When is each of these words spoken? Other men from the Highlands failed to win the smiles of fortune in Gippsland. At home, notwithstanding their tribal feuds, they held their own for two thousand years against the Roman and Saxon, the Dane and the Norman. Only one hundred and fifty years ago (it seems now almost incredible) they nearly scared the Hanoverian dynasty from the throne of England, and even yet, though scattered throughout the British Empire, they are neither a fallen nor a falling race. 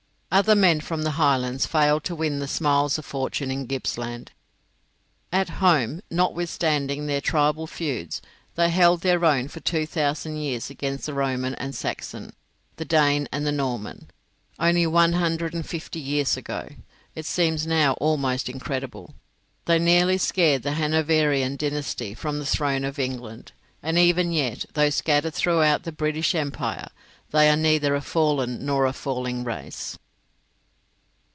Other 0.33 0.55
men 0.55 0.79
from 0.79 1.03
the 1.03 1.11
Highlands 1.19 1.65
failed 1.65 2.05
to 2.05 2.15
win 2.15 2.39
the 2.39 2.47
smiles 2.47 2.97
of 2.97 3.05
fortune 3.05 3.51
in 3.51 3.67
Gippsland. 3.67 4.31
At 5.29 5.49
home, 5.59 5.99
notwithstanding 6.09 7.05
their 7.05 7.19
tribal 7.19 7.67
feuds, 7.67 8.21
they 8.55 8.69
held 8.69 9.01
their 9.01 9.25
own 9.25 9.49
for 9.49 9.59
two 9.59 9.85
thousand 9.85 10.37
years 10.37 10.69
against 10.69 11.05
the 11.05 11.13
Roman 11.13 11.53
and 11.55 11.75
Saxon, 11.75 12.31
the 12.77 12.85
Dane 12.85 13.27
and 13.33 13.45
the 13.45 13.51
Norman. 13.51 14.07
Only 14.57 14.87
one 14.87 15.11
hundred 15.11 15.53
and 15.53 15.67
fifty 15.67 15.99
years 15.99 16.37
ago 16.37 16.69
(it 17.13 17.25
seems 17.25 17.67
now 17.67 17.91
almost 17.95 18.47
incredible) 18.47 19.13
they 19.65 19.79
nearly 19.79 20.17
scared 20.17 20.63
the 20.63 20.75
Hanoverian 20.75 21.57
dynasty 21.57 22.13
from 22.13 22.39
the 22.39 22.45
throne 22.45 22.85
of 22.85 22.97
England, 22.97 23.51
and 23.83 23.97
even 23.99 24.31
yet, 24.31 24.63
though 24.75 24.91
scattered 24.91 25.33
throughout 25.33 25.83
the 25.83 25.91
British 25.91 26.33
Empire, 26.33 26.87
they 27.31 27.49
are 27.49 27.57
neither 27.57 27.95
a 27.95 28.01
fallen 28.01 28.65
nor 28.65 28.85
a 28.85 28.93
falling 28.93 29.43
race. 29.43 29.97